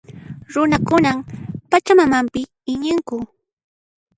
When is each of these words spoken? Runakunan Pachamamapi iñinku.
Runakunan 0.53 1.17
Pachamamapi 1.69 2.41
iñinku. 2.71 3.17